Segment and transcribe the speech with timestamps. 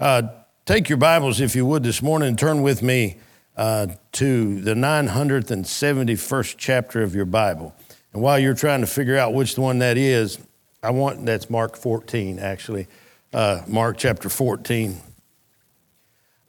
[0.00, 0.22] Uh,
[0.64, 3.18] take your Bibles, if you would, this morning and turn with me
[3.54, 7.74] uh, to the 971st chapter of your Bible.
[8.14, 10.38] And while you're trying to figure out which one that is,
[10.82, 12.86] I want that's Mark 14, actually.
[13.34, 14.96] Uh, Mark chapter 14.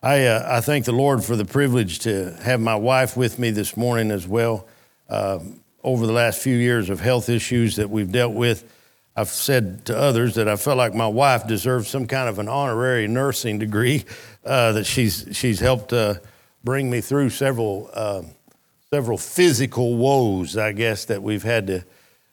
[0.01, 3.51] I, uh, I thank the Lord for the privilege to have my wife with me
[3.51, 4.65] this morning as well.
[5.09, 5.39] Uh,
[5.83, 8.63] over the last few years of health issues that we've dealt with,
[9.21, 12.47] I've said to others that I felt like my wife deserved some kind of an
[12.47, 14.03] honorary nursing degree
[14.43, 16.15] uh, that she's she's helped uh,
[16.63, 18.23] bring me through several uh,
[18.89, 21.85] several physical woes, I guess that we've had to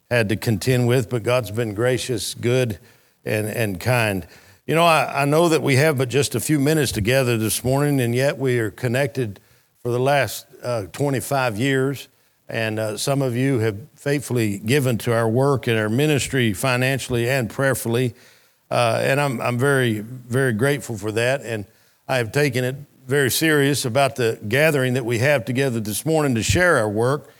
[0.09, 1.11] had to contend with.
[1.11, 2.79] But God's been gracious, good,
[3.23, 4.25] and and kind.
[4.65, 7.63] You know, I, I know that we have but just a few minutes together this
[7.63, 9.39] morning, and yet we are connected
[9.83, 12.07] for the last uh, 25 years.
[12.49, 17.29] And uh, some of you have faithfully given to our work and our ministry financially
[17.29, 18.15] and prayerfully.
[18.71, 21.41] Uh, and I'm, I'm very, very grateful for that.
[21.41, 21.65] And
[22.07, 22.75] I have taken it
[23.05, 27.31] very serious about the gathering that we have together this morning to share our work.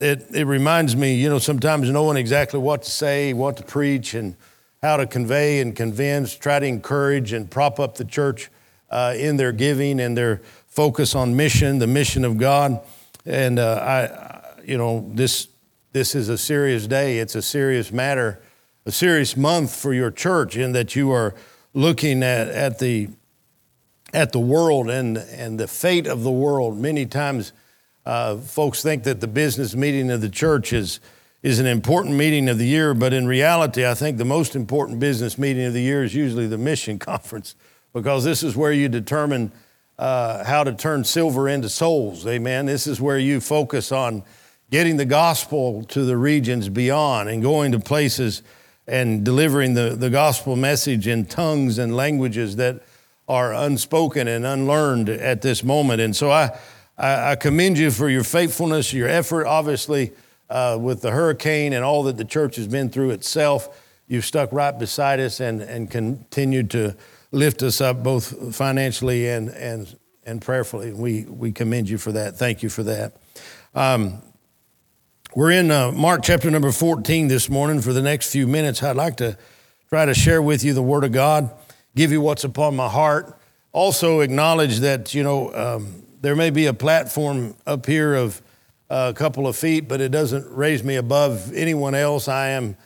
[0.00, 4.14] It, it reminds me, you know, sometimes knowing exactly what to say, what to preach,
[4.14, 4.34] and
[4.82, 8.50] how to convey and convince, try to encourage and prop up the church
[8.90, 12.80] uh, in their giving and their focus on mission, the mission of God.
[13.24, 15.48] And uh, I, you know, this
[15.92, 17.18] this is a serious day.
[17.18, 18.40] It's a serious matter,
[18.86, 21.34] a serious month for your church in that you are
[21.74, 23.10] looking at, at the
[24.12, 26.78] at the world and and the fate of the world.
[26.78, 27.52] Many times,
[28.04, 31.00] uh, folks think that the business meeting of the church is
[31.42, 35.00] is an important meeting of the year, but in reality, I think the most important
[35.00, 37.54] business meeting of the year is usually the mission conference
[37.92, 39.52] because this is where you determine
[40.02, 42.26] uh, how to turn silver into souls.
[42.26, 42.66] Amen.
[42.66, 44.24] This is where you focus on
[44.68, 48.42] getting the gospel to the regions beyond and going to places
[48.88, 52.82] and delivering the, the gospel message in tongues and languages that
[53.28, 56.00] are unspoken and unlearned at this moment.
[56.00, 56.58] And so I,
[56.98, 60.10] I, I commend you for your faithfulness, your effort, obviously,
[60.50, 63.80] uh, with the hurricane and all that the church has been through itself.
[64.08, 66.96] You've stuck right beside us and, and continued to
[67.32, 70.92] lift us up both financially and, and, and prayerfully.
[70.92, 72.36] We, we commend you for that.
[72.36, 73.16] Thank you for that.
[73.74, 74.22] Um,
[75.34, 77.80] we're in uh, Mark chapter number 14 this morning.
[77.80, 79.38] For the next few minutes, I'd like to
[79.88, 81.50] try to share with you the Word of God,
[81.96, 83.38] give you what's upon my heart.
[83.72, 88.42] Also, acknowledge that, you know, um, there may be a platform up here of
[88.90, 92.28] uh, a couple of feet, but it doesn't raise me above anyone else.
[92.28, 92.76] I am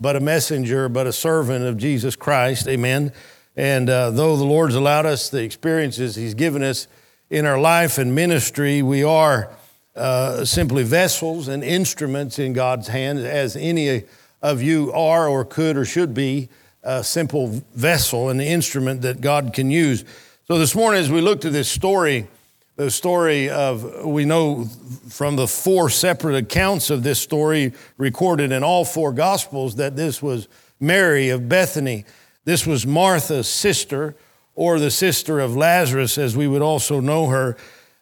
[0.00, 2.68] but a messenger, but a servant of Jesus Christ.
[2.68, 3.12] Amen.
[3.56, 6.88] And uh, though the Lord's allowed us the experiences He's given us
[7.30, 9.50] in our life and ministry, we are
[9.96, 14.04] uh, simply vessels and instruments in God's hands, as any
[14.42, 16.50] of you are or could or should be
[16.82, 20.04] a simple vessel and instrument that God can use.
[20.46, 22.28] So this morning, as we looked at this story,
[22.76, 24.66] the story of, we know
[25.08, 30.22] from the four separate accounts of this story recorded in all four Gospels that this
[30.22, 30.46] was
[30.78, 32.04] Mary of Bethany
[32.46, 34.14] this was Martha's sister,
[34.54, 37.56] or the sister of Lazarus, as we would also know her.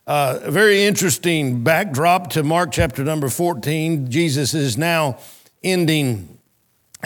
[0.07, 4.11] Uh, a very interesting backdrop to Mark chapter number 14.
[4.11, 5.19] Jesus is now
[5.63, 6.39] ending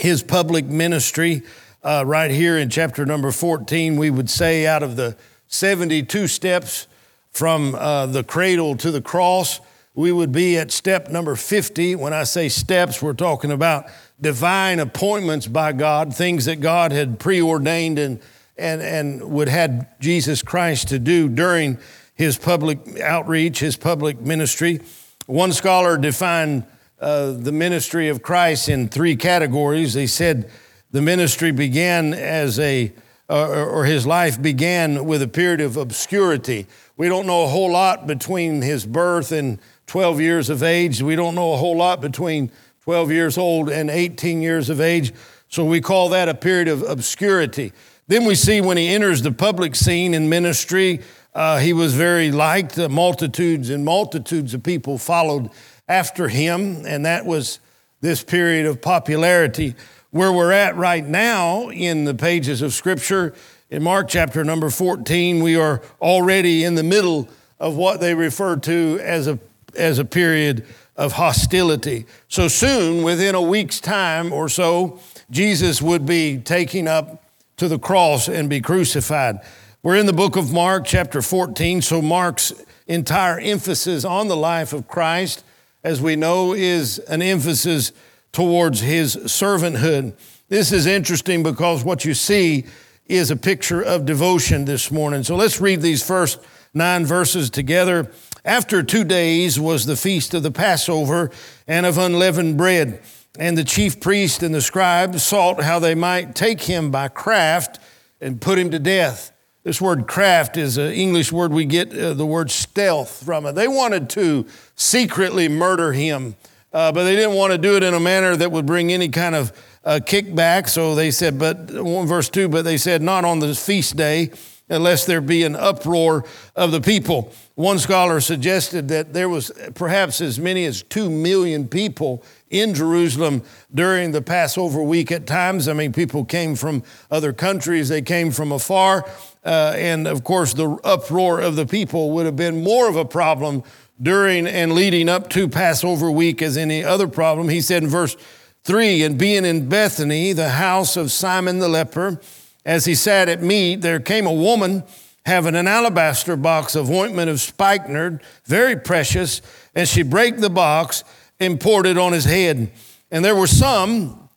[0.01, 1.43] his public ministry
[1.85, 3.97] uh, right here in chapter number 14.
[3.97, 5.17] We would say out of the
[5.47, 6.89] 72 steps
[7.31, 9.61] from uh, the cradle to the cross,
[9.95, 11.95] we would be at step number 50.
[11.95, 13.87] When I say steps, we're talking about
[14.21, 18.21] divine appointments by God, things that God had preordained and,
[18.57, 21.79] and, and would had Jesus Christ to do during
[22.15, 24.81] his public outreach, his public ministry.
[25.27, 26.65] One scholar defined
[27.01, 29.95] uh, the ministry of Christ in three categories.
[29.95, 30.51] He said
[30.91, 32.93] the ministry began as a,
[33.31, 36.67] uh, or his life began with a period of obscurity.
[36.97, 41.01] We don't know a whole lot between his birth and 12 years of age.
[41.01, 42.51] We don't know a whole lot between
[42.89, 45.13] 12 years old and 18 years of age.
[45.51, 47.75] So we call that a period of obscurity.
[48.07, 51.03] Then we see when he enters the public scene in ministry,
[51.35, 52.79] uh, he was very liked.
[52.79, 55.51] Uh, multitudes and multitudes of people followed
[55.87, 57.61] after him, and that was
[58.01, 59.75] this period of popularity.
[60.11, 63.35] Where we're at right now in the pages of Scripture,
[63.69, 67.29] in Mark chapter number 14, we are already in the middle
[67.61, 69.39] of what they refer to as a,
[69.77, 70.65] as a period
[70.99, 72.05] of hostility.
[72.27, 74.99] So soon, within a week's time or so,
[75.31, 77.23] Jesus would be taken up
[77.57, 79.41] to the cross and be crucified.
[79.83, 82.53] We're in the book of Mark, chapter 14, so Mark's
[82.89, 85.45] entire emphasis on the life of Christ,
[85.85, 87.93] as we know, is an emphasis
[88.33, 90.15] towards his servanthood.
[90.49, 92.67] This is interesting because what you see
[93.07, 95.23] is a picture of devotion this morning.
[95.23, 96.41] So let's read these first
[96.75, 98.11] nine verses together.
[98.45, 101.31] After two days was the feast of the Passover
[101.67, 103.03] and of unleavened bread.
[103.39, 107.79] And the chief priest and the scribes sought how they might take him by craft
[108.21, 109.33] and put him to death.
[109.65, 113.55] This word craft is an English word we get uh, the word stealth from it.
[113.55, 116.37] They wanted to secretly murder him,
[116.73, 119.09] uh, but they didn't want to do it in a manner that would bring any
[119.09, 119.53] kind of
[119.85, 120.69] uh, kickback.
[120.69, 124.31] So they said, but verse 2, but they said, not on the feast day,
[124.69, 126.25] unless there be an uproar
[126.55, 127.33] of the people.
[127.55, 133.43] One scholar suggested that there was perhaps as many as 2 million people in Jerusalem
[133.75, 135.69] during the Passover week at times.
[135.69, 139.05] I mean, people came from other countries, they came from afar.
[139.45, 143.05] Uh, and of course, the uproar of the people would have been more of a
[143.05, 143.63] problem
[144.01, 147.49] during and leading up to Passover week as any other problem.
[147.49, 148.17] He said in verse
[148.65, 152.21] 3 And being in Bethany, the house of Simon the leper,
[152.69, 154.85] as he sat at meat, there came a woman
[155.25, 159.41] having an alabaster box of ointment of spikenard, very precious,
[159.75, 161.03] and she brake the box
[161.41, 162.71] and poured it on his head.
[163.11, 164.29] And there were some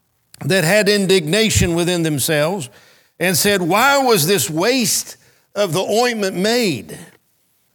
[0.45, 2.69] that had indignation within themselves
[3.19, 5.17] and said, Why was this waste
[5.53, 6.97] of the ointment made?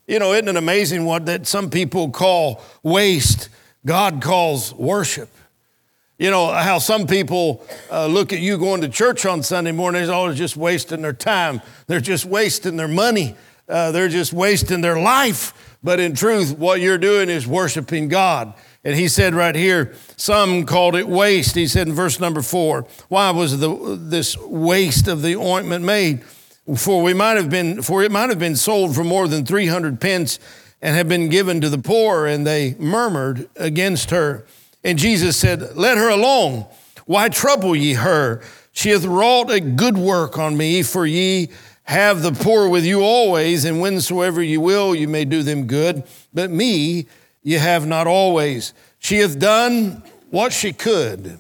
[0.07, 3.51] You know, isn't it amazing what that some people call waste,
[3.85, 5.29] God calls worship?
[6.19, 10.07] You know, how some people uh, look at you going to church on Sunday morning,
[10.07, 11.61] they're always just wasting their time.
[11.89, 13.37] They're just wasting their money.
[13.69, 15.77] Uh, they're just wasting their life.
[15.83, 18.55] But in truth, what you're doing is worshiping God.
[18.83, 21.55] And he said right here, some called it waste.
[21.55, 26.23] He said in verse number four, why was the, this waste of the ointment made?
[26.77, 30.01] For we might have been, for it might have been sold for more than 300
[30.01, 30.39] pence
[30.81, 32.27] and have been given to the poor.
[32.27, 34.47] And they murmured against her.
[34.87, 36.65] And Jesus said, Let her alone.
[37.07, 38.41] Why trouble ye her?
[38.71, 41.49] She hath wrought a good work on me, for ye
[41.83, 46.05] have the poor with you always, and whensoever ye will, you may do them good.
[46.33, 47.09] But me
[47.43, 48.75] ye have not always.
[49.01, 51.37] She hath done what she could.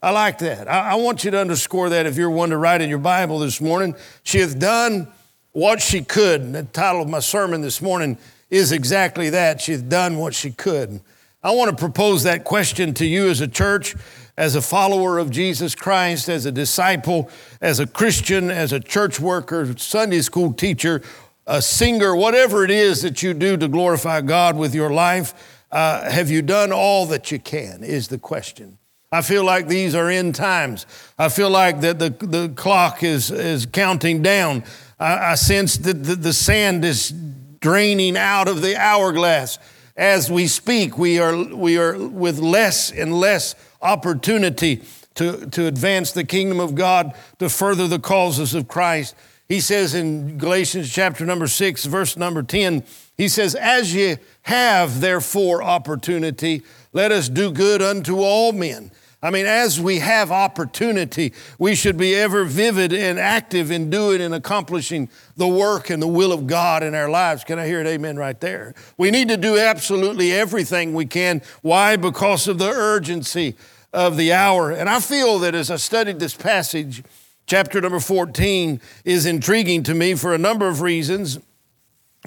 [0.00, 0.70] I like that.
[0.70, 3.40] I, I want you to underscore that if you're one to write in your Bible
[3.40, 3.96] this morning.
[4.22, 5.08] She hath done
[5.50, 6.42] what she could.
[6.42, 8.18] And the title of my sermon this morning
[8.50, 9.60] is exactly that.
[9.60, 11.00] She hath done what she could.
[11.44, 13.94] I want to propose that question to you as a church,
[14.34, 17.28] as a follower of Jesus Christ, as a disciple,
[17.60, 21.02] as a Christian, as a church worker, Sunday school teacher,
[21.46, 25.60] a singer, whatever it is that you do to glorify God with your life.
[25.70, 27.84] Uh, have you done all that you can?
[27.84, 28.78] Is the question.
[29.12, 30.86] I feel like these are end times.
[31.18, 34.64] I feel like that the, the clock is, is counting down.
[34.98, 37.12] I, I sense that the, the sand is
[37.60, 39.58] draining out of the hourglass
[39.96, 44.82] as we speak, we are, we are with less and less opportunity
[45.14, 49.14] to, to advance the kingdom of God, to further the causes of Christ.
[49.48, 52.82] He says in Galatians chapter number six, verse number 10,
[53.16, 56.62] he says, As ye have therefore opportunity,
[56.92, 58.90] let us do good unto all men
[59.24, 64.20] I mean, as we have opportunity, we should be ever vivid and active in doing
[64.20, 67.42] and accomplishing the work and the will of God in our lives.
[67.42, 67.86] Can I hear it?
[67.86, 68.74] Amen right there.
[68.98, 71.40] We need to do absolutely everything we can.
[71.62, 71.96] Why?
[71.96, 73.56] Because of the urgency
[73.94, 74.70] of the hour.
[74.70, 77.02] And I feel that as I studied this passage,
[77.46, 81.38] chapter number 14 is intriguing to me for a number of reasons.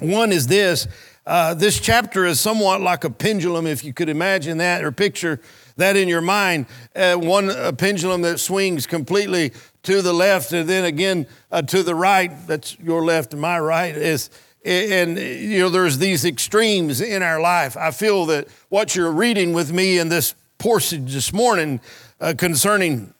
[0.00, 0.88] One is this
[1.28, 5.42] uh, this chapter is somewhat like a pendulum, if you could imagine that or picture
[5.78, 6.66] that in your mind.
[6.94, 9.52] Uh, one pendulum that swings completely
[9.84, 12.30] to the left and then again uh, to the right.
[12.46, 13.96] That's your left and my right.
[13.96, 14.28] Is
[14.64, 17.76] and you know there's these extremes in our life.
[17.76, 21.80] I feel that what you're reading with me in this portion this morning
[22.20, 23.14] uh, concerning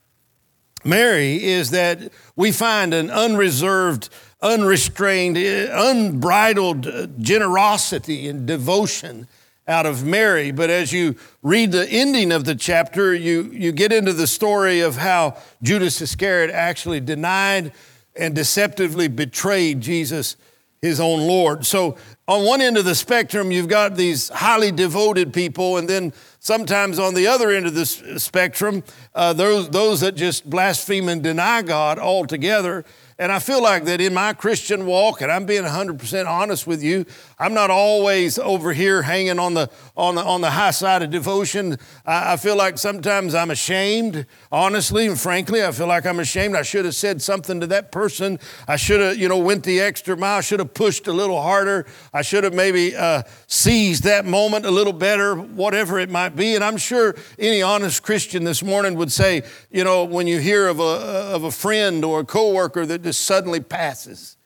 [0.84, 4.08] Mary is that we find an unreserved,
[4.42, 9.28] unrestrained, unbridled generosity and devotion
[9.68, 10.50] out of Mary.
[10.50, 14.80] But as you read the ending of the chapter, you, you get into the story
[14.80, 17.72] of how Judas Iscariot actually denied
[18.16, 20.36] and deceptively betrayed Jesus,
[20.82, 21.66] his own Lord.
[21.66, 21.96] So,
[22.26, 26.98] on one end of the spectrum, you've got these highly devoted people, and then sometimes
[26.98, 28.84] on the other end of the spectrum,
[29.14, 32.84] uh, those, those that just blaspheme and deny God altogether.
[33.18, 36.82] And I feel like that in my Christian walk, and I'm being 100% honest with
[36.82, 37.06] you,
[37.40, 41.10] I'm not always over here hanging on the, on the, on the high side of
[41.10, 41.76] devotion.
[42.04, 45.64] I, I feel like sometimes I'm ashamed, honestly and frankly.
[45.64, 46.56] I feel like I'm ashamed.
[46.56, 48.40] I should have said something to that person.
[48.66, 50.40] I should have, you know, went the extra mile.
[50.40, 51.86] Should have pushed a little harder.
[52.12, 56.56] I should have maybe uh, seized that moment a little better, whatever it might be.
[56.56, 60.66] And I'm sure any honest Christian this morning would say, you know, when you hear
[60.66, 64.36] of a, of a friend or a coworker that just suddenly passes.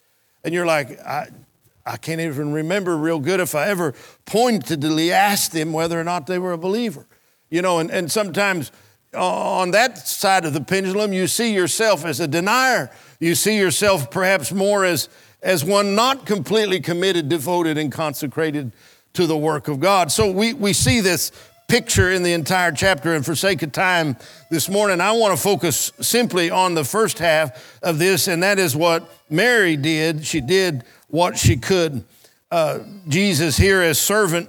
[0.44, 1.28] And you're like, I,
[1.84, 6.26] I can't even remember real good if I ever pointedly asked them whether or not
[6.26, 7.06] they were a believer.
[7.50, 8.72] You know, and, and sometimes
[9.14, 12.90] on that side of the pendulum, you see yourself as a denier.
[13.20, 15.08] You see yourself perhaps more as,
[15.42, 18.72] as one not completely committed, devoted, and consecrated
[19.14, 20.10] to the work of God.
[20.10, 21.30] So we, we see this
[21.68, 23.14] picture in the entire chapter.
[23.14, 24.16] And for sake of time
[24.50, 28.58] this morning, I want to focus simply on the first half of this, and that
[28.58, 30.26] is what Mary did.
[30.26, 32.02] She did what she could.
[32.50, 34.48] Uh, Jesus, here as servant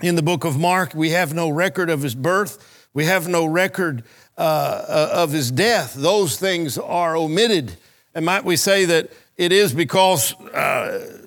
[0.00, 3.44] in the book of Mark, we have no record of his birth, we have no
[3.44, 4.02] record
[4.38, 5.92] uh, uh of his death.
[5.92, 7.76] Those things are omitted.
[8.14, 11.18] And might we say that it is because uh,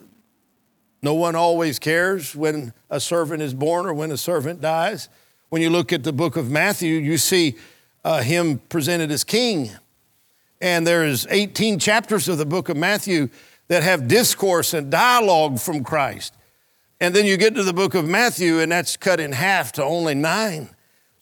[1.03, 5.09] no one always cares when a servant is born or when a servant dies.
[5.49, 7.55] When you look at the book of Matthew, you see
[8.03, 9.69] uh, him presented as king.
[10.59, 13.29] And there's 18 chapters of the book of Matthew
[13.69, 16.33] that have discourse and dialogue from Christ.
[16.99, 19.83] And then you get to the book of Matthew, and that's cut in half to
[19.83, 20.69] only nine.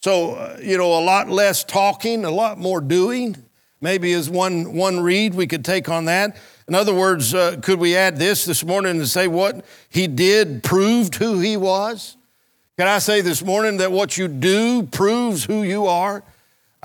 [0.02, 3.36] So, uh, you know, a lot less talking, a lot more doing.
[3.80, 6.36] Maybe is one, one read, we could take on that.
[6.68, 10.64] In other words, uh, could we add this this morning and say what he did
[10.64, 12.18] proved who he was?
[12.78, 16.24] Can I say this morning that what you do proves who you are?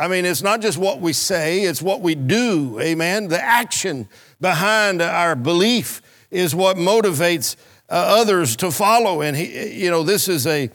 [0.03, 2.81] I mean, it's not just what we say, it's what we do.
[2.81, 3.29] Amen.
[3.29, 4.09] The action
[4.41, 7.55] behind our belief is what motivates
[7.89, 9.21] uh, others to follow.
[9.21, 10.71] And he, you know, this is a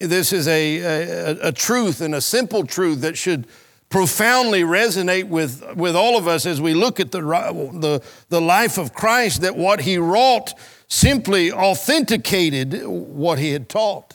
[0.00, 3.46] this is a, a, a truth and a simple truth that should
[3.90, 8.76] profoundly resonate with, with all of us as we look at the, the, the life
[8.76, 10.52] of Christ that what he wrought
[10.88, 14.14] simply authenticated what he had taught.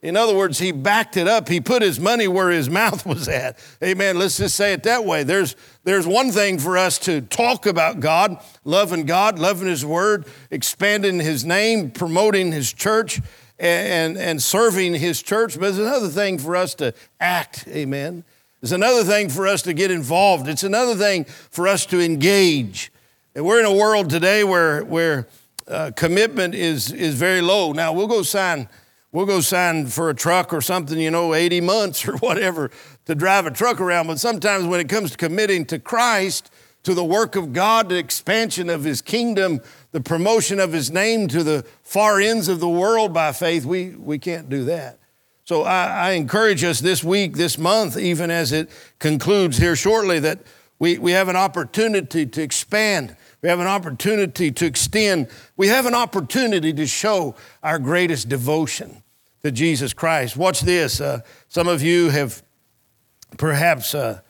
[0.00, 1.48] In other words, he backed it up.
[1.48, 3.58] He put his money where his mouth was at.
[3.82, 4.18] Amen.
[4.18, 5.24] Let's just say it that way.
[5.24, 10.26] There's, there's one thing for us to talk about God, loving God, loving His Word,
[10.50, 13.20] expanding His name, promoting His church,
[13.58, 15.54] and, and, serving His church.
[15.54, 17.66] But there's another thing for us to act.
[17.66, 18.22] Amen.
[18.62, 20.46] It's another thing for us to get involved.
[20.48, 22.92] It's another thing for us to engage.
[23.34, 25.26] And we're in a world today where, where
[25.66, 27.72] uh, commitment is, is very low.
[27.72, 28.68] Now, we'll go sign
[29.12, 32.70] we'll go sign for a truck or something, you know, 80 months or whatever
[33.06, 34.06] to drive a truck around.
[34.06, 36.50] But sometimes when it comes to committing to Christ,
[36.84, 39.60] to the work of God, the expansion of His kingdom,
[39.92, 43.90] the promotion of His name to the far ends of the world by faith, we,
[43.90, 44.98] we can't do that.
[45.44, 50.18] So I, I, encourage us this week, this month, even as it concludes here shortly,
[50.20, 50.40] that
[50.78, 53.16] we, we have an opportunity to expand.
[53.40, 55.28] We have an opportunity to extend.
[55.56, 59.02] We have an opportunity to show our greatest devotion
[59.42, 60.36] to Jesus Christ.
[60.36, 61.00] Watch this.
[61.00, 62.42] Uh, some of you have
[63.36, 64.20] perhaps uh,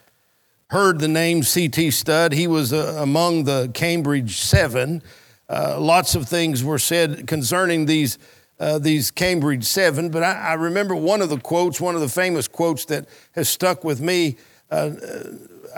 [0.68, 1.90] heard the name C.T.
[1.90, 2.32] Studd.
[2.32, 5.02] He was uh, among the Cambridge Seven.
[5.48, 8.18] Uh, lots of things were said concerning these
[8.60, 12.08] uh, these Cambridge Seven, but I, I, remember one of the quotes, one of the
[12.08, 14.36] famous quotes that has stuck with me.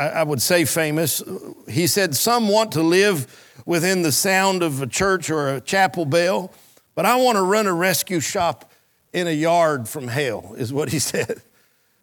[0.01, 1.23] I, I would say famous.
[1.69, 6.07] He said, Some want to live within the sound of a church or a chapel
[6.07, 6.53] bell,
[6.95, 8.73] but I want to run a rescue shop
[9.13, 11.43] in a yard from hell, is what he said.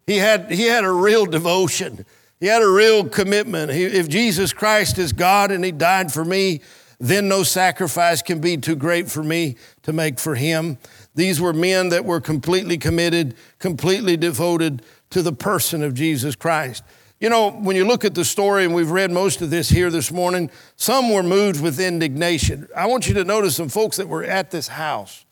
[0.06, 2.06] He had, he had a real devotion.
[2.39, 3.72] He had a real commitment.
[3.72, 6.62] He, if Jesus Christ is God and He died for me,
[7.00, 10.77] then no sacrifice can be too great for me to make for him.
[11.13, 16.84] These were men that were completely committed, completely devoted to the person of Jesus Christ.
[17.19, 19.89] You know, when you look at the story, and we've read most of this here
[19.89, 22.67] this morning, some were moved with indignation.
[22.75, 25.25] I want you to notice some folks that were at this house.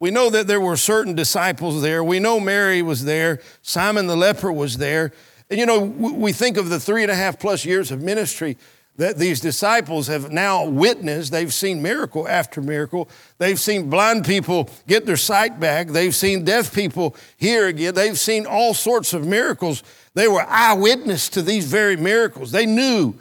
[0.00, 2.02] We know that there were certain disciples there.
[2.02, 3.40] We know Mary was there.
[3.60, 5.12] Simon the leper was there.
[5.50, 8.56] And you know, we think of the three and a half plus years of ministry
[8.96, 11.30] that these disciples have now witnessed.
[11.30, 13.08] They've seen miracle after miracle.
[13.38, 15.88] They've seen blind people get their sight back.
[15.88, 17.94] They've seen deaf people hear again.
[17.94, 19.82] They've seen all sorts of miracles.
[20.14, 22.52] They were eyewitness to these very miracles.
[22.52, 23.14] They knew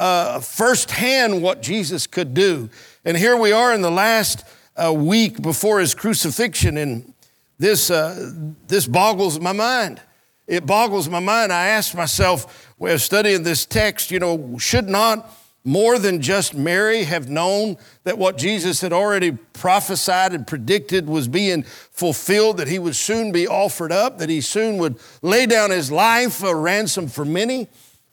[0.00, 2.70] uh, firsthand what Jesus could do.
[3.04, 4.44] And here we are in the last
[4.76, 7.12] uh, week before his crucifixion, and
[7.58, 8.32] this, uh,
[8.68, 10.00] this boggles my mind.
[10.48, 11.52] It boggles my mind.
[11.52, 15.30] I ask myself, we're studying this text, you know, should not
[15.62, 21.28] more than just Mary have known that what Jesus had already prophesied and predicted was
[21.28, 25.70] being fulfilled, that he would soon be offered up, that he soon would lay down
[25.70, 27.68] his life a ransom for many?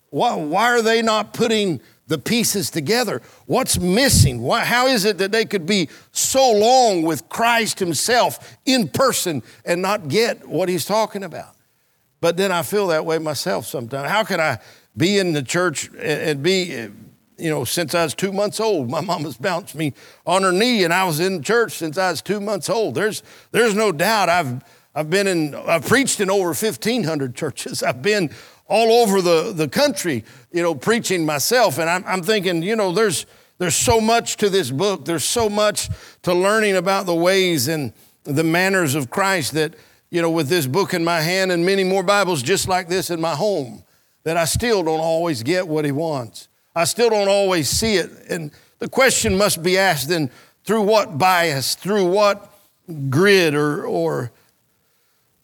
[0.09, 3.21] Why, why are they not putting the pieces together?
[3.45, 4.41] What's missing?
[4.41, 9.41] Why, how is it that they could be so long with Christ himself in person
[9.63, 11.54] and not get what he's talking about?
[12.25, 14.09] But then I feel that way myself sometimes.
[14.09, 14.57] How can I
[14.97, 16.89] be in the church and be
[17.37, 18.89] you know, since I was two months old.
[18.89, 19.93] My mama's bounced me
[20.25, 22.95] on her knee, and I was in church since I was two months old.
[22.95, 24.63] There's, there's no doubt I've,
[24.95, 27.83] I've been in, I've preached in over 1,500 churches.
[27.83, 28.31] I've been
[28.65, 31.77] all over the, the country, you know, preaching myself.
[31.77, 33.27] And I'm, I'm thinking, you know, there's,
[33.59, 35.05] there's so much to this book.
[35.05, 35.89] There's so much
[36.23, 39.75] to learning about the ways and the manners of Christ that,
[40.15, 43.09] you know, with this book in my hand and many more Bibles just like this
[43.09, 43.83] in my home,
[44.23, 46.47] that I still don't always get what he wants.
[46.73, 48.09] I still don't always see it.
[48.29, 50.31] And the question must be asked then
[50.63, 52.49] through what bias, through what
[53.09, 54.31] grid or, or,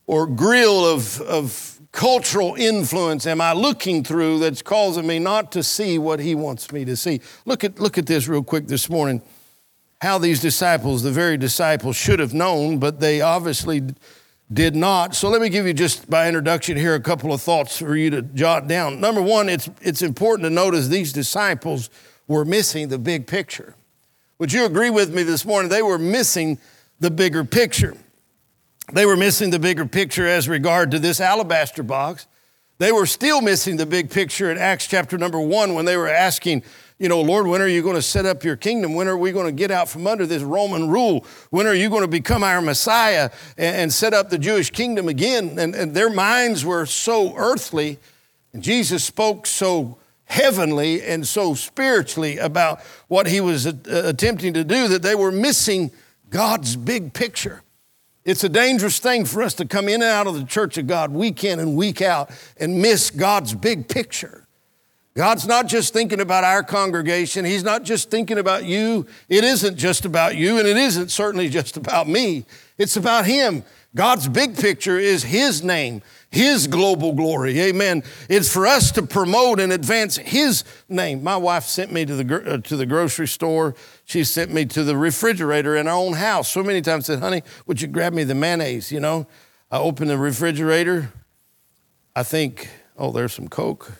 [0.07, 5.63] or grill of, of cultural influence am I looking through that's causing me not to
[5.63, 7.19] see what he wants me to see?
[7.43, 9.21] Look at, look at this real quick this morning.
[9.99, 13.83] How these disciples, the very disciples, should have known, but they obviously
[14.51, 15.15] did not.
[15.15, 18.09] So let me give you just by introduction here a couple of thoughts for you
[18.09, 18.99] to jot down.
[18.99, 21.89] Number one, it's, it's important to notice these disciples
[22.27, 23.75] were missing the big picture.
[24.39, 25.69] Would you agree with me this morning?
[25.69, 26.57] They were missing
[26.99, 27.95] the bigger picture.
[28.91, 32.27] They were missing the bigger picture as regard to this alabaster box.
[32.77, 36.09] They were still missing the big picture in Acts chapter number one when they were
[36.09, 36.63] asking,
[37.01, 38.93] you know, Lord, when are you going to set up your kingdom?
[38.93, 41.25] When are we going to get out from under this Roman rule?
[41.49, 45.07] When are you going to become our Messiah and, and set up the Jewish kingdom
[45.07, 45.57] again?
[45.57, 47.97] And, and their minds were so earthly,
[48.53, 54.87] and Jesus spoke so heavenly and so spiritually about what he was attempting to do
[54.87, 55.89] that they were missing
[56.29, 57.63] God's big picture.
[58.25, 60.85] It's a dangerous thing for us to come in and out of the church of
[60.85, 64.45] God week in and week out and miss God's big picture.
[65.13, 67.43] God's not just thinking about our congregation.
[67.43, 69.05] He's not just thinking about you.
[69.27, 72.45] It isn't just about you, and it isn't certainly just about me.
[72.77, 73.63] It's about Him.
[73.93, 77.59] God's big picture is His name, His global glory.
[77.59, 78.03] Amen.
[78.29, 81.21] It's for us to promote and advance His name.
[81.21, 83.75] My wife sent me to the, uh, to the grocery store.
[84.05, 86.49] She sent me to the refrigerator in our own house.
[86.49, 88.93] So many times said, honey, would you grab me the mayonnaise?
[88.93, 89.27] You know,
[89.69, 91.11] I open the refrigerator.
[92.15, 93.91] I think, oh, there's some Coke.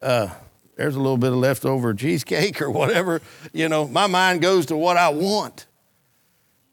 [0.00, 0.28] Uh,
[0.76, 3.20] there's a little bit of leftover cheesecake or whatever.
[3.52, 5.66] You know, my mind goes to what I want.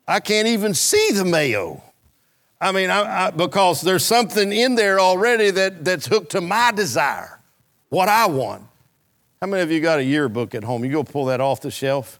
[0.07, 1.81] I can't even see the mayo.
[2.61, 6.71] I mean, I, I, because there's something in there already that, that's hooked to my
[6.71, 7.39] desire,
[7.89, 8.63] what I want.
[9.41, 10.85] How many of you got a yearbook at home?
[10.85, 12.19] You go pull that off the shelf,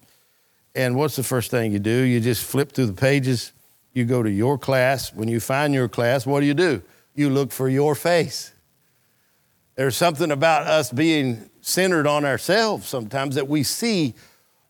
[0.73, 1.91] and what's the first thing you do?
[1.91, 3.53] You just flip through the pages.
[3.93, 5.13] You go to your class.
[5.13, 6.81] When you find your class, what do you do?
[7.13, 8.51] You look for your face.
[9.75, 14.13] There's something about us being centered on ourselves sometimes that we see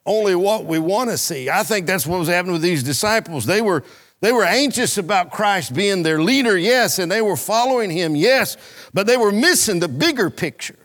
[0.06, 1.50] only what we want to see.
[1.50, 3.46] I think that's what was happening with these disciples.
[3.46, 3.84] They were
[4.22, 8.58] they were anxious about Christ being their leader, yes, and they were following him, yes,
[8.94, 10.80] but they were missing the bigger picture.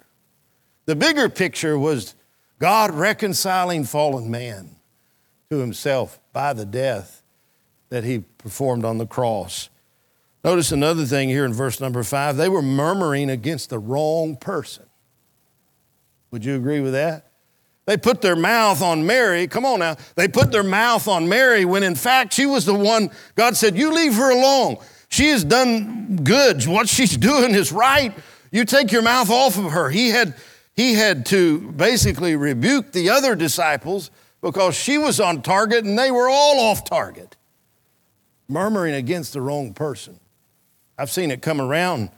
[0.86, 2.16] The bigger picture was
[2.58, 4.76] God reconciling fallen man
[5.48, 7.22] to himself by the death
[7.88, 9.70] that he performed on the cross.
[10.42, 14.86] Notice another thing here in verse number five they were murmuring against the wrong person.
[16.30, 17.26] Would you agree with that?
[17.86, 19.48] They put their mouth on Mary.
[19.48, 19.96] Come on now.
[20.14, 23.76] They put their mouth on Mary when in fact she was the one God said,
[23.76, 24.76] You leave her alone.
[25.08, 26.64] She has done good.
[26.66, 28.16] What she's doing is right.
[28.52, 29.90] You take your mouth off of her.
[29.90, 30.34] He had,
[30.74, 36.10] he had to basically rebuke the other disciples because she was on target and they
[36.10, 37.36] were all off target,
[38.48, 40.18] murmuring against the wrong person.
[41.00, 42.10] I've seen it come around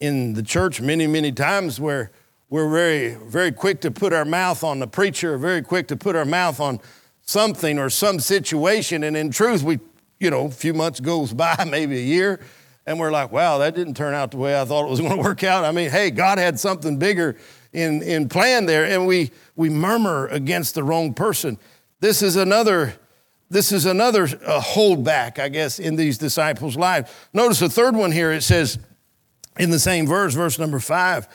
[0.00, 2.10] in the church many, many times where
[2.48, 6.16] we're very, very quick to put our mouth on the preacher, very quick to put
[6.16, 6.80] our mouth on
[7.20, 9.04] something or some situation.
[9.04, 9.80] And in truth, we,
[10.18, 12.40] you know, a few months goes by, maybe a year,
[12.86, 15.14] and we're like, wow, that didn't turn out the way I thought it was going
[15.14, 15.66] to work out.
[15.66, 17.36] I mean, hey, God had something bigger
[17.74, 21.58] in, in plan there, and we, we murmur against the wrong person.
[22.00, 22.94] This is another
[23.52, 27.12] this is another uh, holdback, I guess, in these disciples' lives.
[27.34, 28.32] Notice the third one here.
[28.32, 28.78] It says
[29.58, 31.28] in the same verse, verse number five,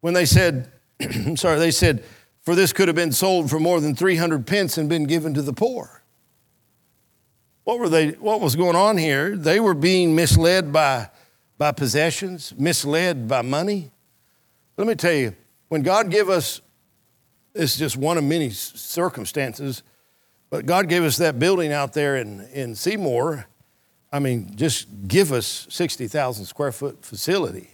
[0.00, 2.04] when they said, I'm sorry, they said,
[2.42, 5.42] for this could have been sold for more than 300 pence and been given to
[5.42, 6.04] the poor.
[7.64, 9.36] What were they, what was going on here?
[9.36, 11.10] They were being misled by,
[11.58, 13.90] by possessions, misled by money.
[14.76, 15.34] Let me tell you,
[15.68, 16.60] when God gave us,
[17.52, 19.82] it's just one of many circumstances,
[20.54, 23.44] but God gave us that building out there in, in Seymour.
[24.12, 27.70] I mean, just give us 60,000 square foot facility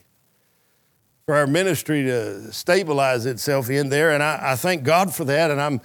[1.27, 4.13] for our ministry to stabilize itself in there.
[4.13, 5.51] And I, I thank God for that.
[5.51, 5.83] And I'm,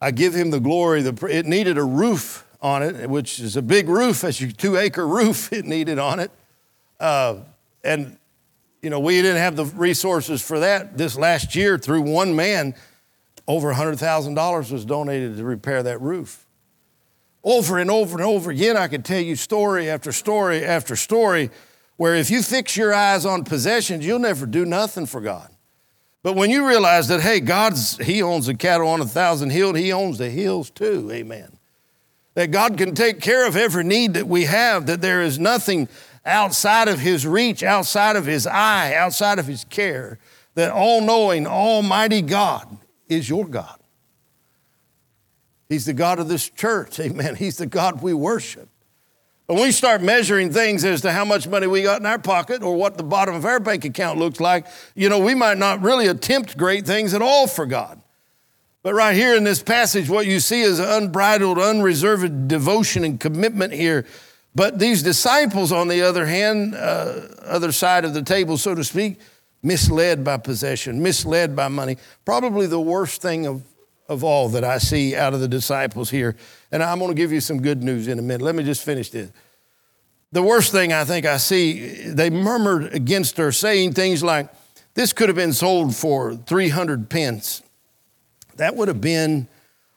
[0.00, 1.02] I give him the glory.
[1.02, 4.78] The, it needed a roof on it, which is a big roof, as a two
[4.78, 6.30] acre roof it needed on it.
[6.98, 7.40] Uh,
[7.84, 8.16] and,
[8.80, 12.74] you know, we didn't have the resources for that this last year through one man.
[13.48, 16.46] Over $100,000 was donated to repair that roof.
[17.42, 21.50] Over and over and over again, I could tell you story after story after story
[21.96, 25.50] where if you fix your eyes on possessions, you'll never do nothing for God.
[26.22, 29.78] But when you realize that, hey, God's, He owns the cattle on a thousand hills,
[29.78, 31.56] He owns the hills too, amen.
[32.34, 35.88] That God can take care of every need that we have, that there is nothing
[36.26, 40.18] outside of His reach, outside of His eye, outside of His care,
[40.54, 43.78] that all knowing, almighty God is your God.
[45.68, 47.36] He's the God of this church, amen.
[47.36, 48.68] He's the God we worship.
[49.46, 52.62] When we start measuring things as to how much money we got in our pocket
[52.62, 55.80] or what the bottom of our bank account looks like, you know, we might not
[55.80, 58.02] really attempt great things at all for God.
[58.82, 63.72] But right here in this passage, what you see is unbridled, unreserved devotion and commitment
[63.72, 64.04] here.
[64.54, 68.84] But these disciples, on the other hand, uh, other side of the table, so to
[68.84, 69.18] speak,
[69.62, 71.96] misled by possession, misled by money.
[72.24, 73.62] Probably the worst thing of,
[74.08, 76.36] of all that I see out of the disciples here
[76.70, 78.44] and I'm going to give you some good news in a minute.
[78.44, 79.30] Let me just finish this.
[80.32, 84.48] The worst thing I think I see, they murmured against her, saying things like,
[84.94, 87.62] This could have been sold for 300 pence.
[88.56, 89.48] That would have been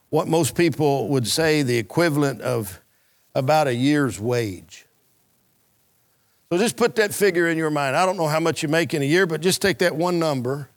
[0.09, 2.79] what most people would say the equivalent of
[3.35, 4.85] about a year's wage.
[6.51, 7.95] So just put that figure in your mind.
[7.95, 10.19] I don't know how much you make in a year, but just take that one
[10.19, 10.69] number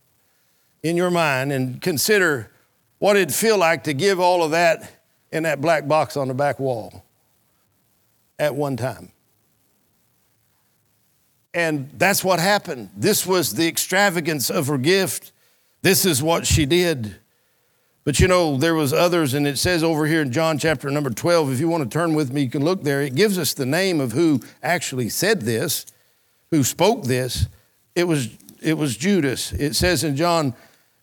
[0.84, 2.52] in your mind and consider
[3.00, 5.00] what it'd feel like to give all of that
[5.32, 7.04] in that black box on the back wall
[8.38, 9.10] at one time.
[11.52, 12.90] And that's what happened.
[12.96, 15.32] This was the extravagance of her gift.
[15.82, 17.16] This is what she did.
[18.04, 21.08] But you know, there was others, and it says over here in John chapter number
[21.08, 23.00] 12, if you want to turn with me, you can look there.
[23.00, 25.86] It gives us the name of who actually said this,
[26.50, 27.48] who spoke this.
[27.94, 28.28] It was,
[28.60, 29.52] it was Judas.
[29.52, 30.54] It says in John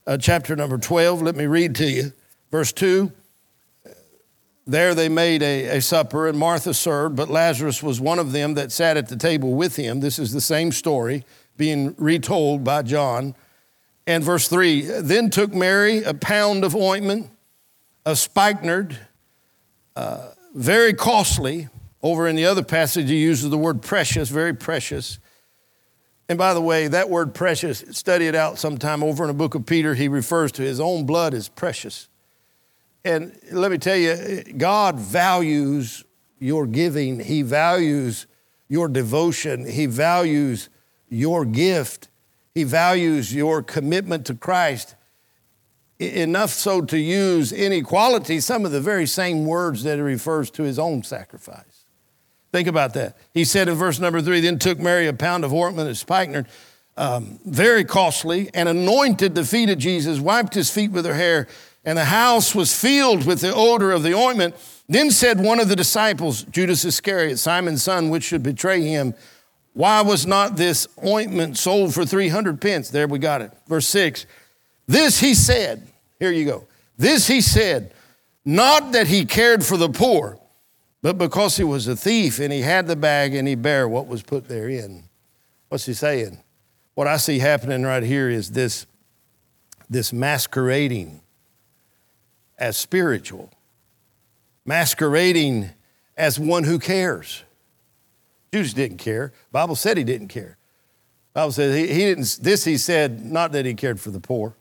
[0.06, 2.14] uh, chapter number 12, let me read to you,
[2.52, 3.12] verse 2.
[4.68, 8.54] There they made a, a, supper, and Martha served, but Lazarus was one of them
[8.54, 10.02] that sat at the table with him.
[10.02, 11.26] This is the same story
[11.58, 13.34] being retold by John.
[14.08, 17.30] And verse 3 Then took Mary a pound of ointment,
[18.06, 18.98] of spikenard,
[19.96, 21.70] uh, very costly.
[22.04, 25.20] Over in the other passage, he uses the word precious, very precious.
[26.28, 29.54] And by the way, that word precious, study it out sometime over in the book
[29.54, 29.94] of Peter.
[29.94, 32.10] He refers to his own blood as precious.
[33.04, 36.04] And let me tell you, God values
[36.40, 38.28] your giving, He values
[38.68, 40.70] your devotion, He values
[41.10, 42.10] your gift,
[42.54, 44.96] He values your commitment to Christ.
[46.00, 50.64] Enough so to use inequality, some of the very same words that He refers to
[50.64, 51.86] His own sacrifice.
[52.52, 53.16] Think about that.
[53.34, 56.48] He said in verse number three, then took Mary a pound of ointment of spikenard,
[56.98, 61.48] um, very costly, and anointed the feet of Jesus, wiped his feet with her hair
[61.84, 64.56] and the house was filled with the odor of the ointment.
[64.88, 69.16] Then said one of the disciples, Judas Iscariot, Simon's son, which should betray him,
[69.74, 72.90] Why was not this ointment sold for 300 pence?
[72.90, 73.52] There we got it.
[73.68, 74.26] Verse 6
[74.88, 75.88] This he said,
[76.20, 76.68] here you go.
[76.98, 77.94] This he said,
[78.44, 80.40] not that he cared for the poor,
[81.02, 84.08] but because he was a thief and he had the bag and he bare what
[84.08, 85.04] was put therein.
[85.70, 86.40] What's he saying?
[86.94, 88.86] What I see happening right here is this,
[89.90, 91.22] this masquerading
[92.58, 93.52] as spiritual,
[94.66, 95.70] masquerading
[96.18, 97.44] as one who cares.
[98.54, 99.32] Judas didn't care.
[99.52, 100.58] Bible said he didn't care.
[101.34, 104.54] Bible said he, he didn't, this he said, not that he cared for the poor.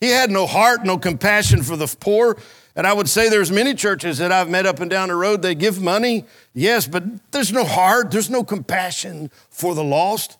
[0.00, 2.38] He had no heart, no compassion for the poor.
[2.74, 5.42] And I would say there's many churches that I've met up and down the road,
[5.42, 10.38] they give money, yes, but there's no heart, there's no compassion for the lost.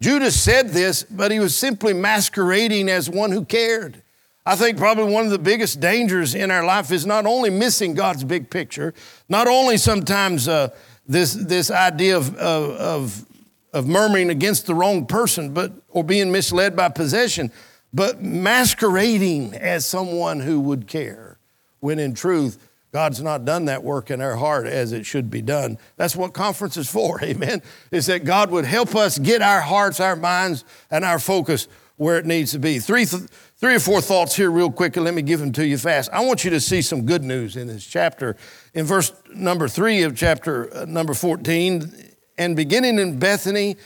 [0.00, 4.02] Judas said this, but he was simply masquerading as one who cared.
[4.46, 7.92] I think probably one of the biggest dangers in our life is not only missing
[7.94, 8.94] God's big picture,
[9.28, 10.70] not only sometimes uh,
[11.10, 13.26] this, this idea of, of, of,
[13.72, 17.50] of murmuring against the wrong person, but, or being misled by possession,
[17.92, 21.36] but masquerading as someone who would care,
[21.80, 25.42] when in truth, God's not done that work in our heart as it should be
[25.42, 25.78] done.
[25.96, 27.60] That's what conference is for, amen.
[27.90, 32.18] Is that God would help us get our hearts, our minds, and our focus where
[32.18, 32.78] it needs to be.
[32.78, 33.24] Three, th-
[33.60, 36.10] three or four thoughts here, real quick, and let me give them to you fast.
[36.12, 38.36] I want you to see some good news in this chapter.
[38.72, 41.92] In verse number three of chapter uh, number 14,
[42.38, 43.76] and beginning in Bethany,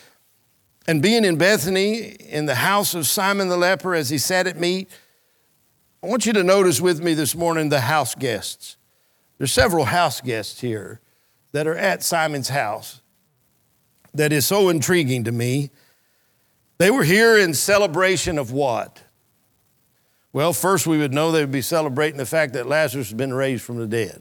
[0.87, 4.59] and being in Bethany in the house of Simon the leper as he sat at
[4.59, 4.89] meat,
[6.03, 8.77] I want you to notice with me this morning the house guests.
[9.39, 11.01] There's several house guests here
[11.53, 13.01] that are at Simon's house
[14.13, 15.71] that is so intriguing to me.
[16.79, 19.04] They were here in celebration of what?
[20.35, 23.33] Well, first we would know they would be celebrating the fact that Lazarus had been
[23.33, 24.21] raised from the dead.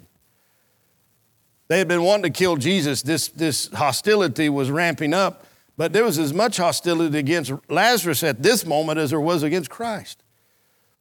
[1.69, 3.01] They had been wanting to kill Jesus.
[3.01, 8.43] This, this hostility was ramping up, but there was as much hostility against Lazarus at
[8.43, 10.21] this moment as there was against Christ.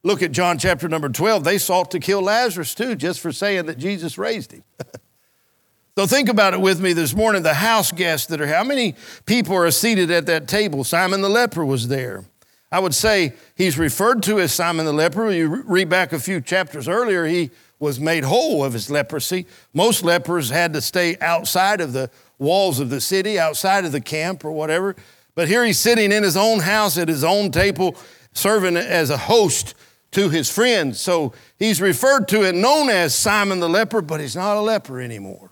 [0.01, 1.43] Look at John chapter number 12.
[1.43, 4.63] They sought to kill Lazarus too, just for saying that Jesus raised him.
[5.95, 7.43] so think about it with me this morning.
[7.43, 8.95] The house guests that are, how many
[9.27, 10.83] people are seated at that table?
[10.83, 12.25] Simon the leper was there.
[12.73, 15.29] I would say he's referred to as Simon the leper.
[15.29, 19.45] You read back a few chapters earlier, he was made whole of his leprosy.
[19.75, 22.09] Most lepers had to stay outside of the
[22.39, 24.95] walls of the city, outside of the camp or whatever.
[25.35, 27.95] But here he's sitting in his own house at his own table,
[28.33, 29.75] serving as a host
[30.13, 30.99] to his friends.
[30.99, 34.99] So he's referred to and known as Simon the leper, but he's not a leper
[34.99, 35.51] anymore.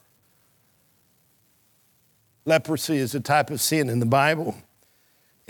[2.45, 4.55] Leprosy is a type of sin in the Bible.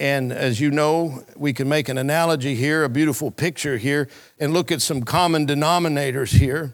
[0.01, 4.09] And as you know, we can make an analogy here, a beautiful picture here,
[4.39, 6.73] and look at some common denominators here.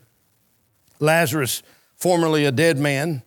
[1.02, 1.62] Lazarus,
[1.98, 3.24] formerly a dead man,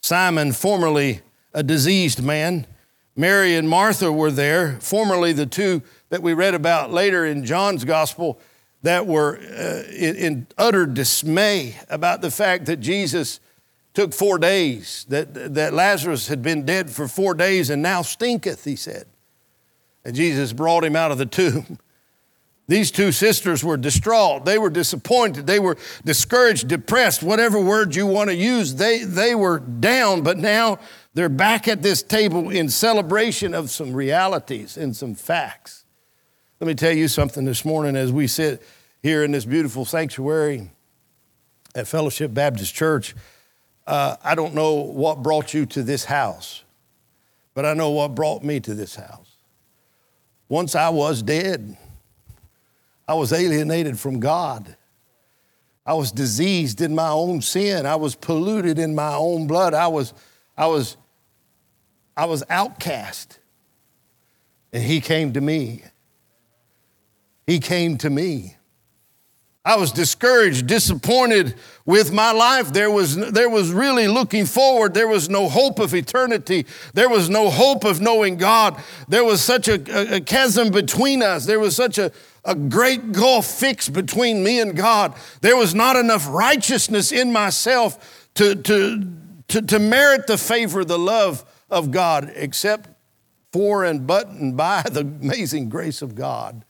[0.00, 1.20] Simon, formerly
[1.52, 2.66] a diseased man,
[3.14, 7.84] Mary and Martha were there, formerly the two that we read about later in John's
[7.84, 8.40] gospel
[8.84, 13.40] that were uh, in, in utter dismay about the fact that Jesus
[13.92, 18.64] took four days, that, that Lazarus had been dead for four days and now stinketh,
[18.64, 19.06] he said.
[20.06, 21.80] And Jesus brought him out of the tomb.
[22.68, 24.44] These two sisters were distraught.
[24.44, 25.48] They were disappointed.
[25.48, 28.76] They were discouraged, depressed, whatever word you want to use.
[28.76, 30.78] They, they were down, but now
[31.14, 35.84] they're back at this table in celebration of some realities and some facts.
[36.60, 38.62] Let me tell you something this morning as we sit
[39.02, 40.70] here in this beautiful sanctuary
[41.74, 43.16] at Fellowship Baptist Church.
[43.88, 46.62] Uh, I don't know what brought you to this house,
[47.54, 49.25] but I know what brought me to this house.
[50.48, 51.76] Once I was dead.
[53.08, 54.76] I was alienated from God.
[55.84, 57.86] I was diseased in my own sin.
[57.86, 59.74] I was polluted in my own blood.
[59.74, 60.12] I was,
[60.56, 60.96] I was,
[62.16, 63.38] I was outcast.
[64.72, 65.82] And he came to me.
[67.46, 68.55] He came to me.
[69.66, 72.72] I was discouraged, disappointed with my life.
[72.72, 74.94] There was, there was really looking forward.
[74.94, 76.66] There was no hope of eternity.
[76.94, 78.80] There was no hope of knowing God.
[79.08, 81.46] There was such a, a, a chasm between us.
[81.46, 82.12] There was such a,
[82.44, 85.16] a great gulf fixed between me and God.
[85.40, 89.12] There was not enough righteousness in myself to, to,
[89.48, 92.88] to, to merit the favor, the love of God, except
[93.52, 96.64] for and but and by the amazing grace of God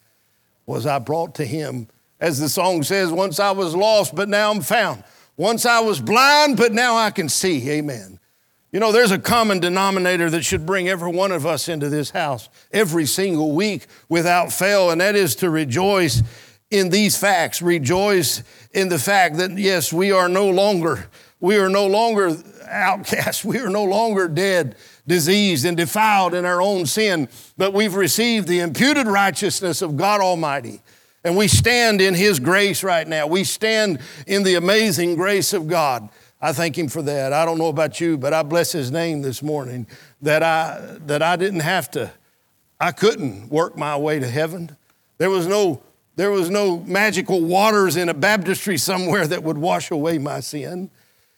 [0.64, 1.88] was I brought to Him
[2.20, 5.04] as the song says, once I was lost, but now I'm found.
[5.36, 7.70] Once I was blind, but now I can see.
[7.70, 8.18] Amen.
[8.72, 12.10] You know, there's a common denominator that should bring every one of us into this
[12.10, 16.22] house every single week without fail, and that is to rejoice
[16.70, 17.62] in these facts.
[17.62, 21.08] Rejoice in the fact that, yes, we are no longer,
[21.40, 22.36] we are no longer
[22.68, 23.44] outcasts.
[23.44, 24.76] We are no longer dead,
[25.06, 30.20] diseased, and defiled in our own sin, but we've received the imputed righteousness of God
[30.20, 30.80] Almighty.
[31.26, 33.26] And we stand in His grace right now.
[33.26, 36.08] We stand in the amazing grace of God.
[36.40, 37.32] I thank Him for that.
[37.32, 39.88] I don't know about you, but I bless His name this morning
[40.22, 42.12] that I, that I didn't have to,
[42.78, 44.76] I couldn't work my way to heaven.
[45.18, 45.82] There was no,
[46.14, 50.90] there was no magical waters in a baptistry somewhere that would wash away my sin.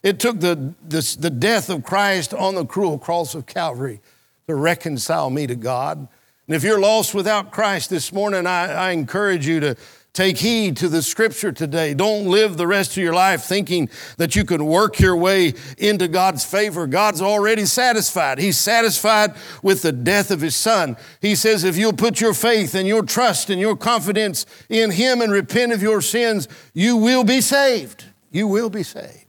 [0.03, 4.03] It took the, the, the death of Christ on the cruel cross of Calvary
[4.48, 6.09] to reconcile me to God.
[6.49, 9.77] And if you're lost without Christ this morning, I, I, encourage you to
[10.15, 11.93] take heed to the scripture today.
[11.93, 16.09] Don't live the rest of your life thinking that you can work your way into
[16.09, 16.87] God's favor.
[16.87, 18.39] God's already satisfied.
[18.39, 20.97] He's satisfied with the death of His Son.
[21.21, 25.21] He says, if you'll put your faith and your trust and your confidence in Him
[25.21, 28.07] and repent of your sins, you will be saved.
[28.31, 29.27] You will be saved.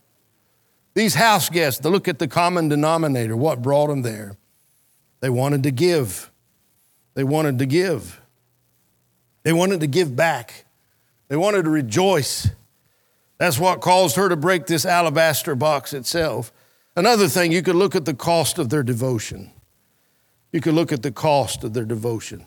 [0.93, 4.37] These house guests, to look at the common denominator, what brought them there?
[5.19, 6.28] They wanted to give.
[7.13, 8.21] They wanted to give.
[9.43, 10.65] They wanted to give back.
[11.27, 12.49] They wanted to rejoice.
[13.37, 16.51] That's what caused her to break this alabaster box itself.
[16.95, 19.51] Another thing, you could look at the cost of their devotion.
[20.51, 22.45] You could look at the cost of their devotion.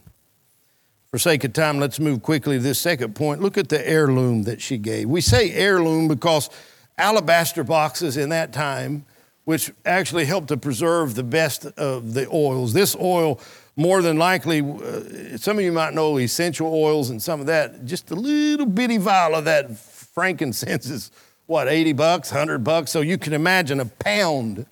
[1.11, 3.40] For sake of time, let's move quickly to this second point.
[3.40, 5.09] Look at the heirloom that she gave.
[5.09, 6.51] We say heirloom because
[6.98, 9.05] alabaster boxes in that time,
[9.44, 12.72] which actually helped to preserve the best of the oils.
[12.72, 13.40] This oil
[13.77, 17.85] more than likely, uh, some of you might know essential oils and some of that.
[17.85, 21.11] Just a little bitty vial of that frankincense is
[21.47, 22.91] what, 80 bucks, 100 bucks?
[22.91, 24.67] So you can imagine a pound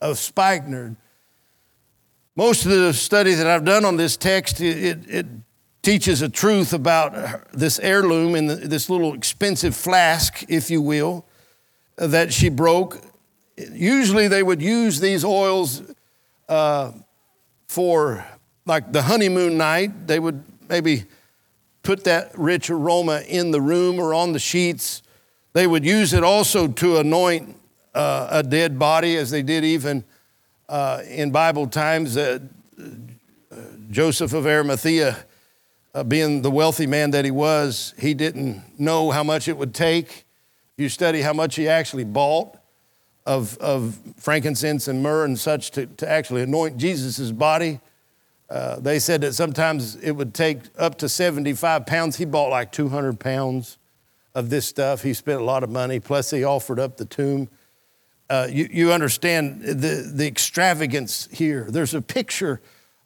[0.00, 0.96] of spikenard.
[2.34, 5.26] Most of the study that I've done on this text, it, it,
[5.82, 11.26] teaches a truth about this heirloom in this little expensive flask, if you will,
[11.96, 13.00] that she broke.
[13.56, 15.82] Usually they would use these oils
[16.48, 16.92] uh,
[17.66, 18.24] for
[18.66, 20.06] like the honeymoon night.
[20.06, 21.04] They would maybe
[21.82, 25.02] put that rich aroma in the room or on the sheets.
[25.52, 27.56] They would use it also to anoint
[27.94, 30.04] uh, a dead body, as they did even
[30.68, 32.16] uh, in Bible times.
[32.16, 32.38] Uh,
[33.90, 35.26] Joseph of Arimathea
[35.94, 39.74] uh, being the wealthy man that he was, he didn't know how much it would
[39.74, 40.24] take.
[40.78, 42.56] You study how much he actually bought
[43.26, 47.80] of, of frankincense and myrrh and such to, to actually anoint Jesus' body.
[48.52, 52.16] Uh, they said that sometimes it would take up to 75 pounds.
[52.16, 53.78] He bought like 200 pounds
[54.34, 55.02] of this stuff.
[55.02, 57.48] He spent a lot of money, plus, he offered up the tomb.
[58.28, 61.66] Uh, you, you understand the, the extravagance here.
[61.70, 62.60] There's a picture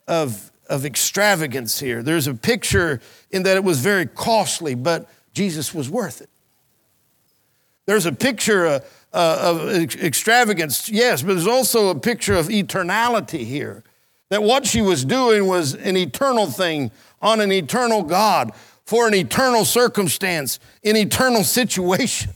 [0.09, 2.03] of of extravagance here.
[2.03, 6.31] There's a picture in that it was very costly, but Jesus was worth it.
[7.87, 8.81] There's a picture uh,
[9.13, 9.71] uh, of
[10.03, 13.85] extravagance, yes, but there's also a picture of eternality here.
[14.29, 16.91] That what she was doing was an eternal thing
[17.23, 18.53] on an eternal God
[18.85, 22.33] for an eternal circumstance, an eternal situation.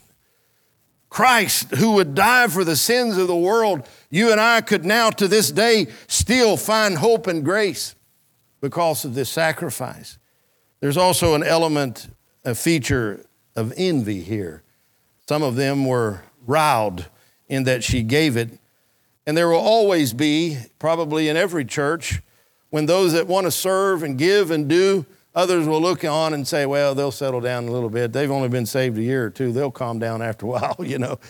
[1.09, 5.11] Christ, who would die for the sins of the world, you and I could now
[5.11, 7.97] to this day still find hope and grace
[8.61, 10.19] because of this sacrifice.
[10.79, 12.09] There's also an element,
[12.45, 13.27] a feature
[13.57, 14.63] of envy here.
[15.29, 17.09] Some of them were riled
[17.49, 18.60] in that she gave it.
[19.31, 22.21] And there will always be, probably in every church,
[22.71, 26.49] when those that want to serve and give and do, others will look on and
[26.49, 28.13] say, well, they'll settle down a little bit.
[28.13, 29.53] They've only been saved a year or two.
[29.53, 31.21] They'll calm down after a while, you know.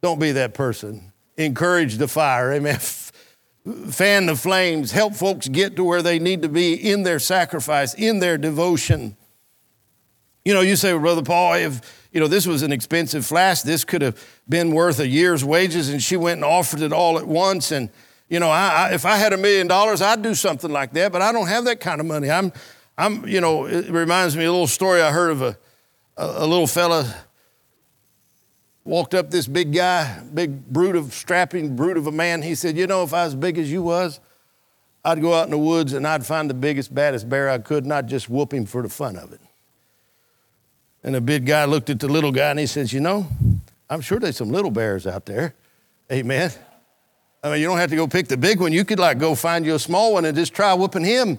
[0.00, 1.12] Don't be that person.
[1.36, 2.52] Encourage the fire.
[2.52, 2.78] Amen
[3.90, 7.94] fan the flames, help folks get to where they need to be in their sacrifice,
[7.94, 9.16] in their devotion.
[10.44, 13.84] You know, you say, Brother Paul, if you know this was an expensive flask, this
[13.84, 17.26] could have been worth a year's wages, and she went and offered it all at
[17.26, 17.70] once.
[17.70, 17.90] And
[18.28, 21.12] you know, I, I, if I had a million dollars, I'd do something like that,
[21.12, 22.30] but I don't have that kind of money.
[22.30, 22.52] I'm,
[22.96, 25.58] I'm, you know, it reminds me of a little story I heard of a,
[26.16, 27.14] a, a little fella
[28.84, 32.42] walked up this big guy, big brute of strapping brute of a man.
[32.42, 34.20] He said, "You know, if I was as big as you was,
[35.04, 37.84] I'd go out in the woods and I'd find the biggest, baddest bear I could,
[37.84, 39.40] and I'd just whoop him for the fun of it."
[41.04, 43.26] And the big guy looked at the little guy and he says, "You know,
[43.90, 45.54] I'm sure there's some little bears out there."
[46.10, 46.52] Amen.
[47.42, 48.72] I mean, you don't have to go pick the big one.
[48.72, 51.38] You could like go find you a small one and just try whooping him.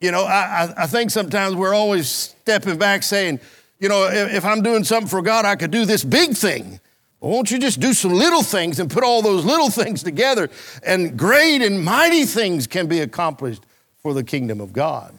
[0.00, 3.40] You know, I, I think sometimes we're always stepping back saying,
[3.80, 6.80] you know, if I'm doing something for God, I could do this big thing.
[7.20, 10.50] Well, won't you just do some little things and put all those little things together,
[10.84, 13.62] and great and mighty things can be accomplished
[14.02, 15.14] for the kingdom of God?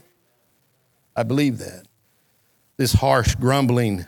[1.15, 1.85] I believe that.
[2.77, 4.05] This harsh grumbling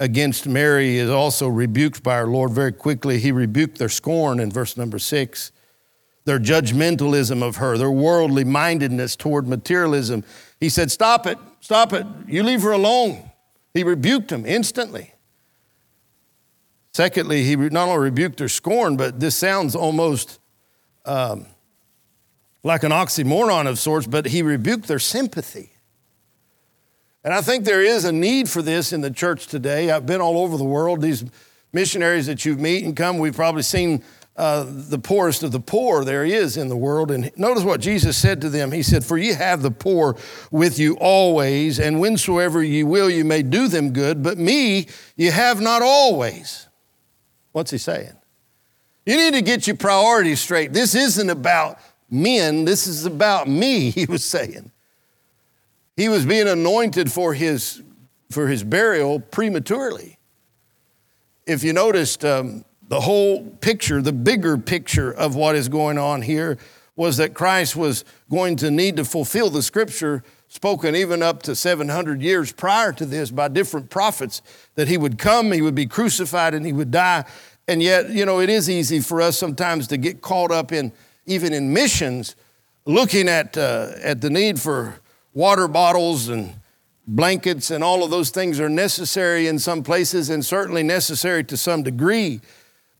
[0.00, 3.18] against Mary is also rebuked by our Lord very quickly.
[3.18, 5.52] He rebuked their scorn in verse number six,
[6.24, 10.24] their judgmentalism of her, their worldly mindedness toward materialism.
[10.60, 12.06] He said, Stop it, stop it.
[12.26, 13.30] You leave her alone.
[13.74, 15.14] He rebuked them instantly.
[16.92, 20.40] Secondly, he not only rebuked their scorn, but this sounds almost
[21.04, 21.46] um,
[22.64, 25.72] like an oxymoron of sorts, but he rebuked their sympathy.
[27.28, 29.90] And I think there is a need for this in the church today.
[29.90, 31.02] I've been all over the world.
[31.02, 31.26] These
[31.74, 34.02] missionaries that you meet and come, we've probably seen
[34.34, 37.10] uh, the poorest of the poor there is in the world.
[37.10, 38.72] And notice what Jesus said to them.
[38.72, 40.16] He said, For ye have the poor
[40.50, 45.30] with you always, and whensoever ye will, you may do them good, but me you
[45.30, 46.66] have not always.
[47.52, 48.16] What's he saying?
[49.04, 50.72] You need to get your priorities straight.
[50.72, 54.72] This isn't about men, this is about me, he was saying.
[55.98, 57.82] He was being anointed for his,
[58.30, 60.16] for his burial prematurely.
[61.44, 66.22] If you noticed, um, the whole picture, the bigger picture of what is going on
[66.22, 66.56] here
[66.94, 71.56] was that Christ was going to need to fulfill the scripture spoken even up to
[71.56, 74.40] 700 years prior to this by different prophets
[74.76, 77.24] that he would come, he would be crucified, and he would die.
[77.66, 80.92] And yet, you know, it is easy for us sometimes to get caught up in
[81.26, 82.36] even in missions,
[82.86, 85.00] looking at, uh, at the need for
[85.38, 86.52] water bottles and
[87.06, 91.56] blankets and all of those things are necessary in some places and certainly necessary to
[91.56, 92.40] some degree.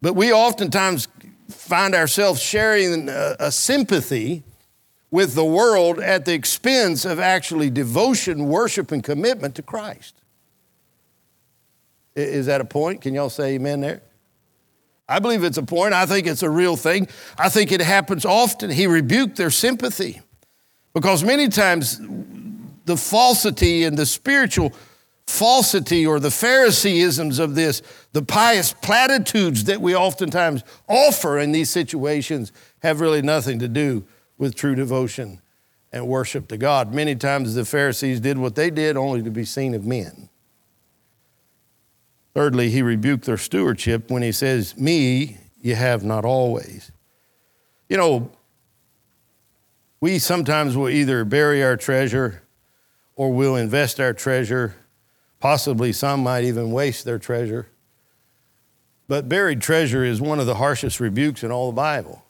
[0.00, 1.08] But we oftentimes
[1.48, 4.44] find ourselves sharing a, a sympathy
[5.10, 10.14] with the world at the expense of actually devotion, worship, and commitment to Christ.
[12.14, 13.00] Is that a point?
[13.00, 14.00] Can y'all say amen there?
[15.08, 15.92] I believe it's a point.
[15.92, 17.08] I think it's a real thing.
[17.36, 18.70] I think it happens often.
[18.70, 20.20] He rebuked their sympathy
[20.94, 22.00] because many times
[22.84, 24.72] the falsity and the spiritual
[25.26, 27.82] falsity or the Phariseeisms of this,
[28.12, 34.04] the pious platitudes that we oftentimes offer in these situations have really nothing to do
[34.38, 35.40] with true devotion
[35.92, 36.94] and worship to God.
[36.94, 40.28] Many times the Pharisees did what they did only to be seen of men.
[42.34, 46.92] Thirdly, he rebuked their stewardship when he says, Me you have not always.
[47.88, 48.30] You know,
[50.00, 52.42] we sometimes will either bury our treasure
[53.16, 54.76] or we'll invest our treasure.
[55.40, 57.68] Possibly some might even waste their treasure.
[59.08, 62.24] But buried treasure is one of the harshest rebukes in all the Bible.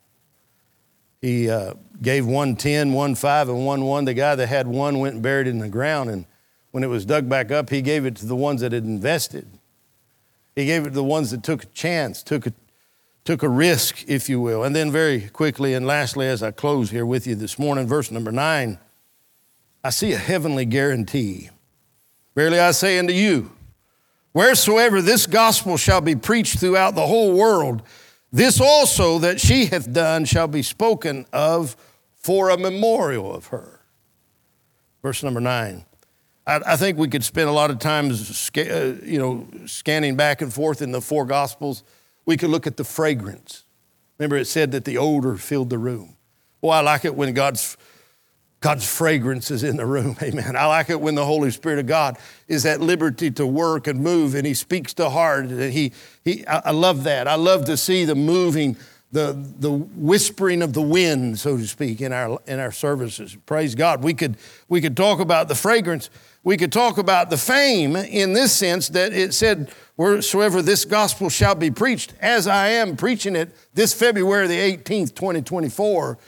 [1.21, 4.05] He uh, gave one 10, one 5, and one 1.
[4.05, 6.11] The guy that had one went and buried it in the ground.
[6.11, 6.27] And
[6.71, 9.49] when it was dug back up, he gave it to the ones that had invested.
[10.55, 12.53] He gave it to the ones that took a chance, took a,
[13.29, 14.65] took a risk, if you will.
[14.65, 18.11] And then, very quickly and lastly, as I close here with you this morning, verse
[18.11, 18.79] number 9,
[19.85, 21.51] I see a heavenly guarantee.
[22.35, 23.53] Verily I say unto you,
[24.33, 27.83] wheresoever this gospel shall be preached throughout the whole world,
[28.33, 31.77] this also that she hath done shall be spoken of
[32.15, 33.83] for a memorial of her.
[35.03, 35.85] Verse number nine.
[36.47, 38.63] I, think we could spend a lot of time, uh,
[39.05, 41.85] you know, scanning back and forth in the four gospels.
[42.29, 43.65] We could look at the fragrance.
[44.19, 46.15] Remember, it said that the odor filled the room.
[46.61, 47.79] Well, I like it when God's
[48.61, 50.15] God's fragrance is in the room.
[50.23, 50.55] Amen.
[50.55, 54.01] I like it when the Holy Spirit of God is at liberty to work and
[54.01, 55.47] move and He speaks to heart.
[55.47, 57.27] And he, he, I love that.
[57.27, 58.77] I love to see the moving,
[59.11, 63.39] the, the whispering of the wind, so to speak, in our, in our services.
[63.47, 64.05] Praise God.
[64.05, 64.37] We could,
[64.69, 66.11] we could talk about the fragrance.
[66.45, 71.29] We could talk about the fame in this sense that it said, Wheresoever this gospel
[71.29, 76.19] shall be preached, as I am preaching it this February the 18th, 2024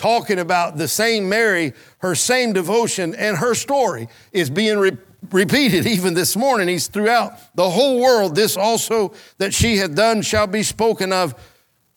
[0.00, 4.96] talking about the same Mary, her same devotion, and her story is being re-
[5.30, 6.68] repeated even this morning.
[6.68, 8.34] He's throughout the whole world.
[8.34, 11.34] This also that she had done shall be spoken of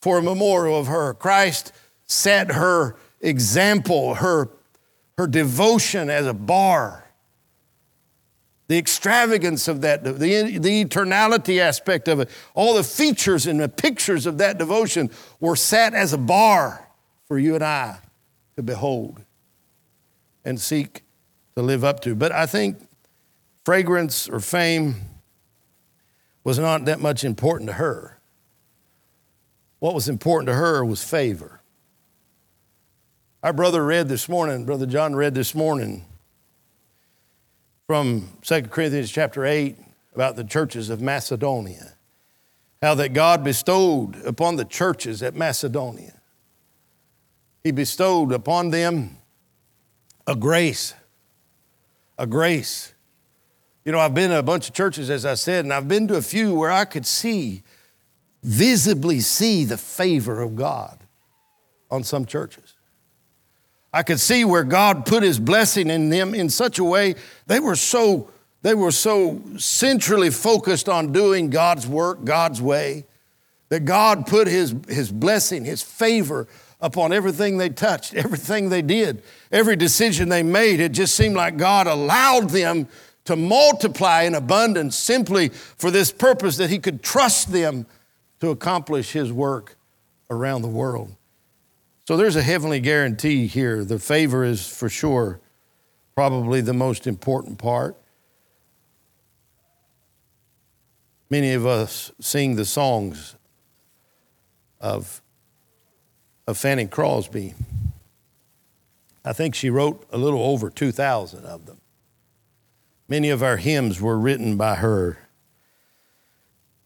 [0.01, 1.13] for a memorial of her.
[1.13, 1.71] Christ
[2.05, 4.49] set her example, her,
[5.17, 7.02] her devotion as a bar.
[8.73, 13.69] The extravagance of that, the, the eternality aspect of it, all the features and the
[13.69, 16.89] pictures of that devotion were set as a bar
[17.27, 17.99] for you and I
[18.55, 19.21] to behold
[20.43, 21.03] and seek
[21.55, 22.15] to live up to.
[22.15, 22.79] But I think
[23.63, 24.95] fragrance or fame
[26.43, 28.17] was not that much important to her.
[29.77, 31.61] What was important to her was favor.
[33.43, 36.05] Our brother read this morning, Brother John read this morning
[37.87, 39.77] from 2 Corinthians chapter 8
[40.15, 41.93] about the churches of Macedonia.
[42.81, 46.13] How that God bestowed upon the churches at Macedonia
[47.63, 49.17] he bestowed upon them
[50.27, 50.93] a grace.
[52.17, 52.93] A grace.
[53.85, 56.07] You know, I've been to a bunch of churches, as I said, and I've been
[56.09, 57.63] to a few where I could see,
[58.43, 60.99] visibly see the favor of God
[61.89, 62.62] on some churches.
[63.93, 67.15] I could see where God put his blessing in them in such a way
[67.47, 68.29] they were so
[68.63, 73.05] they were so centrally focused on doing God's work God's way
[73.69, 76.47] that God put his, his blessing, his favor
[76.79, 80.79] upon everything they touched, everything they did, every decision they made.
[80.79, 82.87] It just seemed like God allowed them
[83.25, 87.85] to multiply in abundance simply for this purpose that He could trust them
[88.41, 89.77] to accomplish His work
[90.29, 91.15] around the world.
[92.05, 93.85] So there's a heavenly guarantee here.
[93.85, 95.39] The favor is for sure
[96.15, 97.97] probably the most important part.
[101.29, 103.35] Many of us sing the songs
[104.79, 105.21] of
[106.45, 107.53] of Fanny Crosby.
[109.23, 111.77] I think she wrote a little over 2,000 of them.
[113.07, 115.17] Many of our hymns were written by her.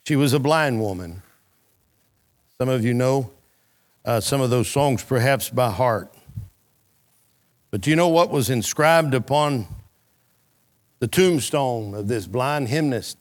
[0.05, 1.23] She was a blind woman.
[2.59, 3.31] Some of you know
[4.07, 6.11] uh, some of those songs perhaps by heart.
[7.69, 9.67] But do you know what was inscribed upon
[10.99, 13.17] the tombstone of this blind hymnist,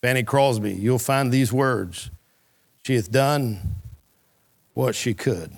[0.00, 0.72] Fanny Crosby?
[0.72, 2.10] You'll find these words
[2.84, 3.58] She hath done
[4.74, 5.50] what she could.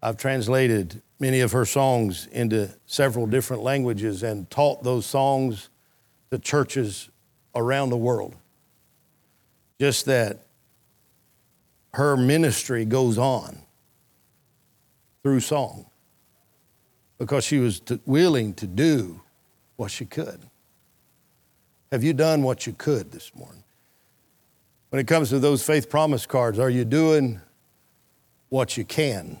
[0.00, 5.68] I've translated many of her songs into several different languages and taught those songs
[6.30, 7.10] to churches
[7.56, 8.36] around the world.
[9.78, 10.46] Just that
[11.94, 13.58] her ministry goes on
[15.22, 15.86] through song
[17.18, 19.20] because she was willing to do
[19.76, 20.40] what she could.
[21.92, 23.64] Have you done what you could this morning?
[24.90, 27.40] When it comes to those faith promise cards, are you doing
[28.48, 29.40] what you can?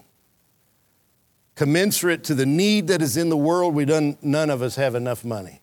[1.60, 4.94] commensurate to the need that is in the world, we done, none of us have
[4.94, 5.60] enough money.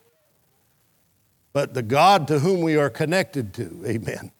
[1.53, 4.31] But the God to whom we are connected to, amen,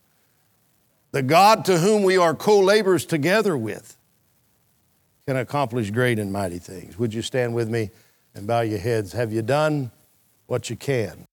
[1.17, 3.97] the God to whom we are co laborers together with,
[5.25, 6.99] can accomplish great and mighty things.
[6.99, 7.89] Would you stand with me
[8.35, 9.13] and bow your heads?
[9.13, 9.89] Have you done
[10.45, 11.27] what you can?